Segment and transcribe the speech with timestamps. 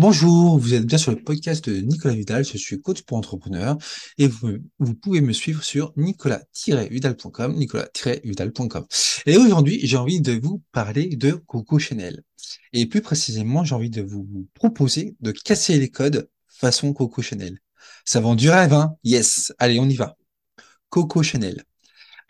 [0.00, 3.76] Bonjour, vous êtes bien sur le podcast de Nicolas Vidal, je suis coach pour entrepreneurs
[4.16, 8.86] et vous, pouvez me suivre sur nicolas-vidal.com, nicolas-vidal.com.
[9.26, 12.22] Et aujourd'hui, j'ai envie de vous parler de Coco Chanel.
[12.72, 17.58] Et plus précisément, j'ai envie de vous proposer de casser les codes façon Coco Chanel.
[18.04, 18.94] Ça vend du rêve, hein?
[19.02, 19.52] Yes!
[19.58, 20.16] Allez, on y va.
[20.90, 21.64] Coco Chanel.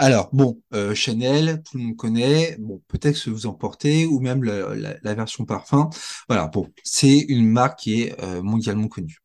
[0.00, 4.20] Alors, bon, euh, Chanel, tout le monde connaît, bon, peut-être que vous en portez, ou
[4.20, 5.90] même la, la- version parfum.
[6.28, 9.18] Voilà, bon, c'est une marque qui est euh, mondialement connue.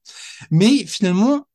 [0.52, 1.48] Mais finalement,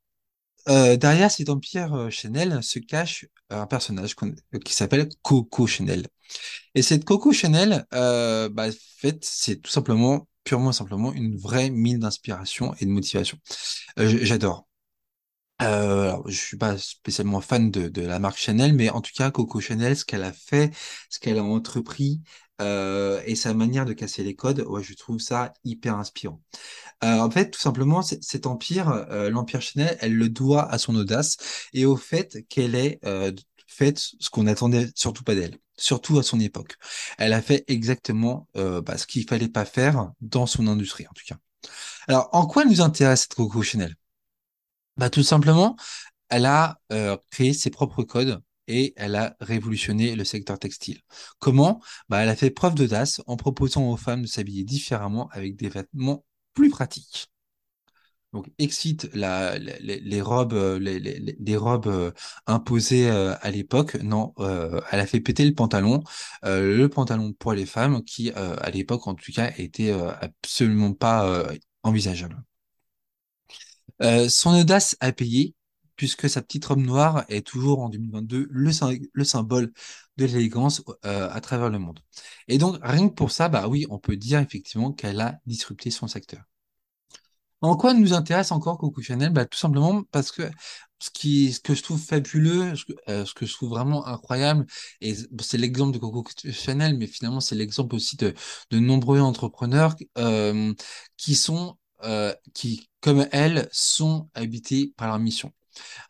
[0.68, 6.06] euh, derrière cet empire euh, Chanel se cache un personnage qu'on- qui s'appelle Coco Chanel.
[6.76, 11.70] Et cette Coco Chanel, euh, bah, en fait, c'est tout simplement, purement simplement, une vraie
[11.70, 13.38] mine d'inspiration et de motivation.
[14.00, 14.67] Euh, j'adore.
[15.60, 19.10] Euh, alors, je suis pas spécialement fan de, de la marque Chanel, mais en tout
[19.16, 20.72] cas, Coco Chanel, ce qu'elle a fait,
[21.10, 22.20] ce qu'elle a entrepris,
[22.60, 26.40] euh, et sa manière de casser les codes, ouais, je trouve ça hyper inspirant.
[27.04, 30.96] Euh, en fait, tout simplement, cet empire, euh, l'empire Chanel, elle le doit à son
[30.96, 31.38] audace
[31.74, 33.32] et au fait qu'elle ait euh,
[33.66, 36.76] fait ce qu'on attendait surtout pas d'elle, surtout à son époque.
[37.18, 41.14] Elle a fait exactement euh, bah, ce qu'il fallait pas faire dans son industrie, en
[41.14, 41.38] tout cas.
[42.08, 43.96] Alors, en quoi nous intéresse Coco Chanel?
[44.98, 45.76] Bah, tout simplement,
[46.30, 51.00] elle a euh, créé ses propres codes et elle a révolutionné le secteur textile.
[51.40, 51.82] Comment?
[52.08, 55.68] Bah, elle a fait preuve d'audace en proposant aux femmes de s'habiller différemment avec des
[55.70, 57.28] vêtements plus pratiques.
[58.34, 62.10] Donc, excite la, les, les robes, euh, les, les- les- robes euh,
[62.46, 63.94] imposées euh, à l'époque.
[64.02, 66.02] Non, euh, elle a fait péter le pantalon,
[66.44, 70.92] euh, le pantalon pour les femmes qui, euh, à l'époque en tout cas, était absolument
[70.92, 71.46] pas
[71.82, 72.36] envisageable.
[74.02, 75.54] Euh, son audace a payé,
[75.96, 78.70] puisque sa petite robe noire est toujours en 2022 le,
[79.12, 79.72] le symbole
[80.16, 82.00] de l'élégance euh, à travers le monde.
[82.48, 85.90] Et donc, rien que pour ça, bah oui, on peut dire effectivement qu'elle a disrupté
[85.90, 86.42] son secteur.
[87.60, 89.30] En quoi nous intéresse encore Coco Chanel?
[89.32, 90.44] Bah, tout simplement parce que
[91.00, 94.66] ce qui, ce que je trouve fabuleux, ce que, euh, je trouve vraiment incroyable,
[95.00, 98.34] et c'est l'exemple de Coco Chanel, mais finalement c'est l'exemple aussi de,
[98.70, 99.94] de nombreux entrepreneurs
[101.16, 105.52] qui sont, euh, qui, comme elle, sont habités par leur mission.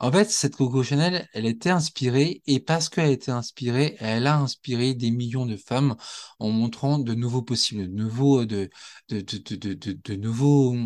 [0.00, 4.38] En fait, cette Coco Chanel, elle était inspirée, et parce qu'elle été inspirée, elle a
[4.38, 5.96] inspiré des millions de femmes
[6.38, 8.70] en montrant de nouveaux possibles, de nouveaux, de,
[9.10, 10.76] de, de, de, de, de- nouveaux,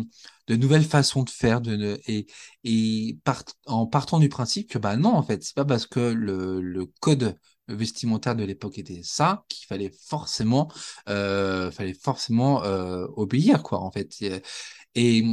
[0.47, 2.27] de nouvelles façons de faire, de, et,
[2.63, 3.17] et
[3.65, 6.85] en partant du principe que, bah non, en fait, c'est pas parce que le, le
[6.99, 7.37] code
[7.67, 10.71] vestimentaire de l'époque était ça qu'il fallait forcément,
[11.09, 14.09] euh, fallait forcément euh, obéir, quoi, en fait.
[14.95, 15.23] Et,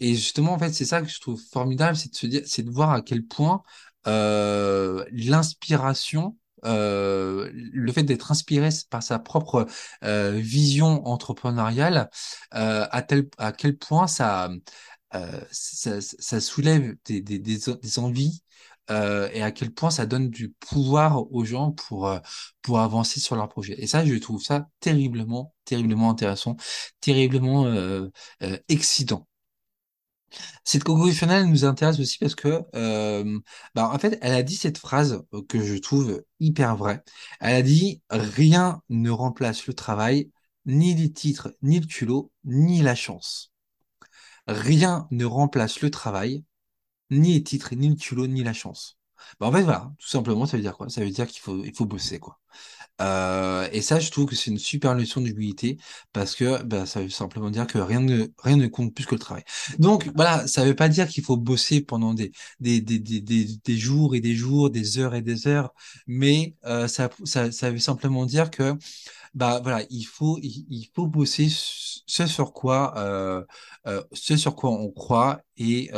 [0.00, 2.62] et justement, en fait, c'est ça que je trouve formidable, c'est de se dire, c'est
[2.62, 3.62] de voir à quel point
[4.06, 9.66] euh, l'inspiration, le fait d'être inspiré par sa propre
[10.02, 12.10] vision entrepreneuriale,
[12.50, 14.50] à tel, à quel point ça,
[15.50, 18.42] ça, ça soulève des, des envies.
[18.90, 22.18] Euh, et à quel point ça donne du pouvoir aux gens pour, euh,
[22.62, 23.74] pour avancer sur leur projet.
[23.82, 26.56] Et ça, je trouve ça terriblement, terriblement intéressant,
[27.00, 28.08] terriblement euh,
[28.42, 29.26] euh, excitant.
[30.64, 33.38] Cette Chanel nous intéresse aussi parce que, euh,
[33.74, 37.02] bah, en fait, elle a dit cette phrase que je trouve hyper vraie.
[37.40, 40.30] Elle a dit, rien ne remplace le travail,
[40.66, 43.52] ni les titres, ni le culot, ni la chance.
[44.46, 46.44] Rien ne remplace le travail,
[47.10, 48.98] ni les titres, ni le culot, ni la chance.
[49.38, 50.88] Bah, en fait, voilà, tout simplement, ça veut dire quoi?
[50.88, 52.40] Ça veut dire qu'il faut, il faut bosser, quoi.
[53.00, 55.78] Euh, et ça, je trouve que c'est une super leçon d'humilité
[56.12, 59.14] parce que bah, ça veut simplement dire que rien ne, rien ne compte plus que
[59.14, 59.44] le travail.
[59.78, 63.20] Donc voilà, ça veut pas dire qu'il faut bosser pendant des, des, des, des,
[63.64, 65.72] des, jours et des jours, des heures et des heures,
[66.06, 68.76] mais euh, ça, ça, ça veut simplement dire que
[69.34, 73.44] bah voilà, il faut il, faut bosser ce sur quoi euh,
[74.12, 75.90] ce sur quoi on croit et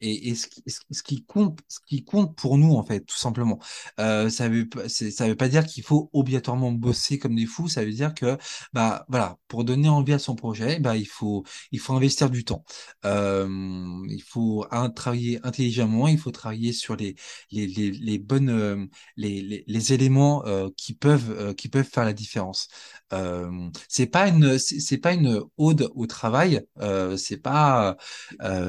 [0.00, 3.16] et, et ce qui, ce qui compte ce qui compte pour nous en fait tout
[3.16, 3.58] simplement.
[3.98, 7.68] Ça veut ça veut pas dire qu'il faut obligatoirement bosser comme des fous.
[7.68, 8.38] Ça veut dire que
[8.72, 12.44] bah voilà pour donner envie à son projet, bah il faut il faut investir du
[12.44, 12.64] temps.
[13.04, 16.08] Il faut travailler intelligemment.
[16.08, 17.16] Il faut travailler sur les
[17.50, 20.42] les les, bonnes les, les, les éléments
[20.76, 22.68] qui peuvent qui peuvent faire la différence.
[23.12, 27.96] Euh, c'est pas une c'est pas une ode au travail, euh, c'est pas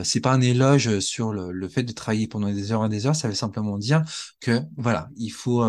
[0.03, 3.15] c'est pas un éloge sur le, fait de travailler pendant des heures et des heures.
[3.15, 4.03] Ça veut simplement dire
[4.41, 5.63] que voilà, il faut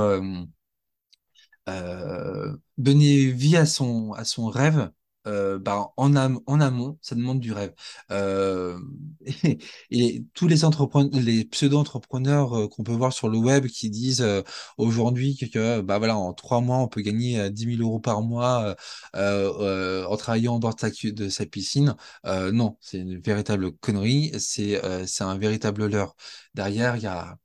[1.68, 4.90] euh, donner vie à son à son rêve
[5.26, 7.72] euh, bah, en, am- en amont, ça demande du rêve.
[8.10, 8.78] Euh,
[9.90, 10.64] et, tous les
[11.14, 14.42] les pseudo-entrepreneurs euh, qu'on peut voir sur le web qui disent euh,
[14.76, 18.00] aujourd'hui que, que, bah voilà, en trois mois, on peut gagner euh, 10 000 euros
[18.00, 18.76] par mois
[19.16, 21.96] euh, euh, en travaillant en dehors de sa, de sa piscine.
[22.26, 24.30] Euh, non, c'est une véritable connerie.
[24.58, 26.14] Euh, c'est un véritable leurre.
[26.54, 27.38] Derrière, il y a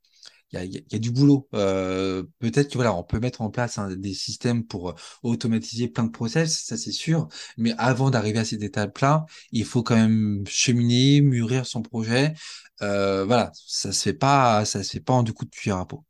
[0.54, 1.48] il y a, du boulot.
[1.54, 4.94] Euh, peut-être que voilà, on peut mettre en place hein, des systèmes pour euh,
[5.24, 7.28] automatiser plein de process, ça c'est sûr.
[7.58, 12.34] Mais avant d'arriver à cette étape-là, il faut quand même cheminer, mûrir son projet.
[12.82, 15.78] Euh, voilà, ça se fait pas, ça se fait pas en deux coups de cuillère
[15.78, 16.06] à peau.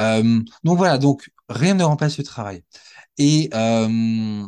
[0.00, 2.64] Euh, donc voilà, donc rien ne remplace le travail.
[3.18, 4.46] Et euh,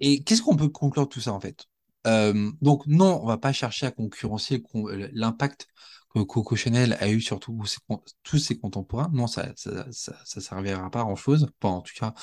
[0.00, 1.66] et qu'est-ce qu'on peut conclure de tout ça en fait?
[2.06, 5.66] Euh, donc non, on va pas chercher à concurrencer con- l'impact
[6.24, 7.78] Coco Chanel a eu sur tous ses,
[8.22, 9.10] tous ses contemporains.
[9.12, 11.48] Non, ça, ça, ça, ça servira pas à grand-chose.
[11.60, 12.14] Bon, en tout cas,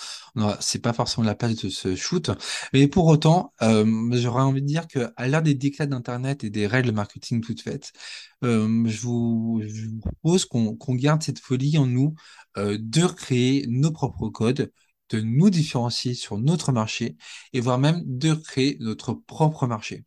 [0.59, 2.31] c'est pas forcément la place de ce shoot.
[2.73, 6.67] Mais pour autant, euh, j'aurais envie de dire que à des déclats d'Internet et des
[6.67, 7.91] règles marketing toutes faites,
[8.43, 9.61] euh, je vous,
[10.01, 12.13] propose qu'on garde cette folie en nous,
[12.57, 14.71] euh, de recréer nos propres codes
[15.09, 17.17] de nous différencier sur notre marché
[17.53, 20.03] et voire même de créer notre propre marché.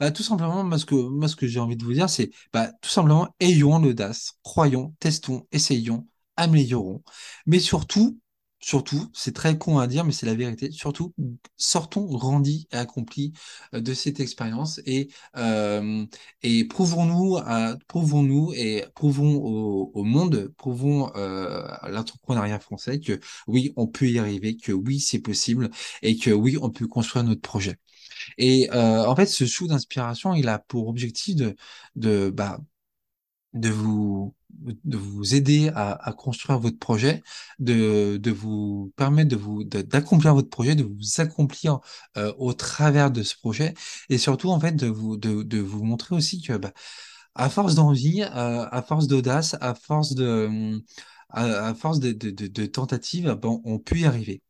[0.00, 2.90] Bah, tout simplement, moi, ce que, que j'ai envie de vous dire, c'est bah, tout
[2.90, 6.06] simplement, ayons l'audace, croyons, testons, essayons,
[6.36, 7.02] améliorons.
[7.46, 8.18] Mais surtout,
[8.60, 11.14] surtout, c'est très con à dire, mais c'est la vérité, surtout,
[11.56, 13.32] sortons grandis et accomplis
[13.74, 16.04] euh, de cette expérience et, euh,
[16.42, 17.38] et prouvons-nous,
[17.86, 24.08] prouvons-nous et prouvons au, au monde, prouvons euh, à l'entrepreneuriat français que oui, on peut
[24.08, 25.70] y arriver, que oui, c'est possible
[26.02, 27.76] et que oui, on peut construire notre projet.
[28.38, 31.56] Et euh, en fait, ce shoot d'inspiration, il a pour objectif de,
[31.96, 32.60] de, bah,
[33.52, 37.22] de vous, de vous aider à, à construire votre projet,
[37.60, 41.78] de, de vous permettre de vous, d'accomplir votre projet, de vous accomplir
[42.16, 43.74] euh, au travers de ce projet,
[44.08, 46.72] et surtout en fait de vous, de, de vous montrer aussi que, bah,
[47.34, 50.80] à force d'envie, euh, à force d'audace, à force de,
[51.30, 54.42] à, à force de, de, de, de tentatives, bon, on peut y arriver.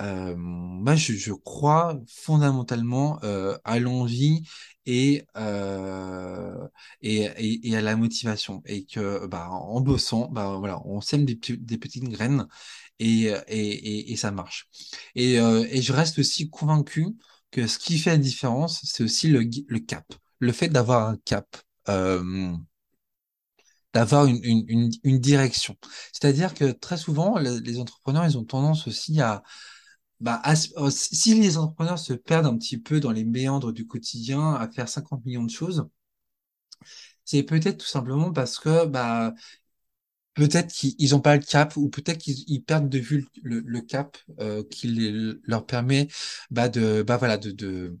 [0.00, 4.42] Euh, moi, je, je crois fondamentalement euh, à l'envie
[4.86, 6.56] et, euh,
[7.00, 8.62] et, et, et à la motivation.
[8.66, 12.46] Et que bah, en bossant, bah, voilà, on sème des, des petites graines
[12.98, 14.68] et, et, et, ça marche.
[15.14, 17.06] Et, euh, et je reste aussi convaincu
[17.50, 20.04] que ce qui fait la différence, c'est aussi le, le cap.
[20.40, 21.56] Le fait d'avoir un cap.
[21.88, 22.52] Euh,
[23.92, 25.76] d'avoir une, une, une, une direction.
[26.12, 29.42] C'est-à-dire que très souvent, le- les entrepreneurs, ils ont tendance aussi à,
[30.20, 30.42] bah,
[30.78, 34.68] euh, si les entrepreneurs se perdent un petit peu dans les méandres du quotidien à
[34.70, 35.88] faire 50 millions de choses,
[37.24, 39.34] c'est peut-être tout simplement parce que bah,
[40.34, 43.60] peut-être qu'ils ils ont pas le cap ou peut-être qu'ils ils perdent de vue le,
[43.60, 44.88] le cap euh, qui
[45.44, 46.08] leur permet
[46.50, 47.98] bah, de, bah, voilà, de, de,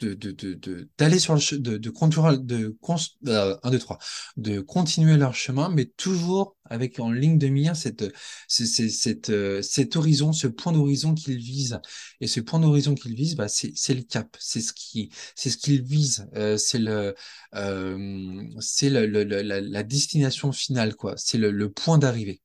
[0.00, 2.96] de, de, de, d'aller sur le de, de conduire, de, cons-
[3.28, 3.98] euh, un, deux, trois,
[4.36, 8.04] de continuer leur chemin, mais toujours avec en ligne de mire cette,
[8.48, 11.80] c'est, cette, euh, cet horizon, ce point d'horizon qu'ils visent.
[12.20, 15.50] Et ce point d'horizon qu'ils visent, bah, c'est, c'est le cap, c'est ce qui, c'est
[15.50, 17.14] ce qu'ils visent, euh, c'est le,
[17.54, 21.14] euh, c'est le, le- le- la, la destination finale, quoi.
[21.16, 22.40] C'est le, le point d'arrivée.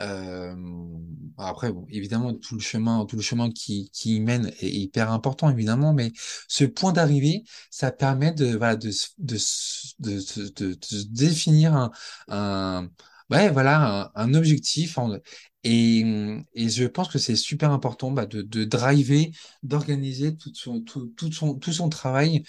[0.00, 0.54] Euh,
[1.38, 5.10] après, bon, évidemment, tout le chemin, tout le chemin qui, qui y mène est hyper
[5.12, 6.12] important, évidemment, mais
[6.48, 9.36] ce point d'arrivée, ça permet de, voilà, de, de,
[10.00, 10.18] de,
[10.74, 11.90] de, définir un,
[12.28, 12.88] un,
[13.30, 14.98] ouais, voilà, un, un objectif.
[15.64, 16.04] Et,
[16.54, 19.30] et je pense que c'est super important bah, de, driver,
[19.62, 22.42] d'organiser tout son, tout, tout son, tout son travail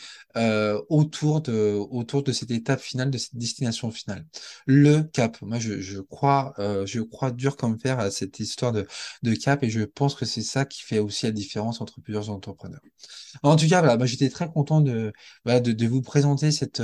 [0.90, 4.26] autour de, autour de cette étape finale, de cette destination finale
[4.66, 5.38] le cap.
[5.42, 6.54] Moi, je, crois,
[6.86, 8.88] je crois dur comme fer à cette histoire de,
[9.24, 12.30] de cap et je pense que c'est ça qui fait aussi la différence entre plusieurs
[12.30, 12.82] entrepreneurs.
[13.44, 15.14] En tout cas, voilà, moi j'étais très content de,
[15.46, 16.82] de, vous présenter cette,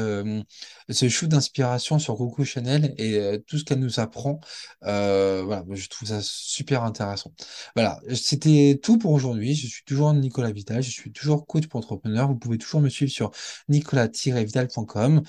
[0.90, 4.40] ce shoot d'inspiration sur Coco Chanel et tout ce qu'elle nous apprend.
[4.82, 7.32] Voilà, je trouve ça super intéressant.
[7.76, 9.56] Voilà, c'était tout pour aujourd'hui.
[9.56, 12.28] Je suis toujours Nicolas Vidal, je suis toujours coach pour entrepreneurs.
[12.28, 13.32] Vous pouvez toujours me suivre sur
[13.70, 15.24] nicolas-vidal.com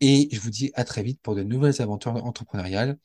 [0.00, 2.98] et je vous dis à très vite pour de nouvelles aventures entrepreneuriales.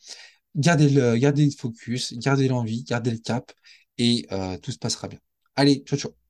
[0.56, 3.52] Gardez le, gardez le focus, gardez l'envie, gardez le cap
[3.98, 5.20] et euh, tout se passera bien.
[5.56, 6.27] Allez, ciao ciao.